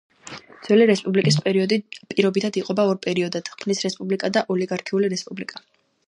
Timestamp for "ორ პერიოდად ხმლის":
2.93-3.81